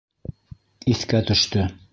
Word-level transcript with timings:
—Иҫкә 0.95 1.23
төштө. 1.31 1.71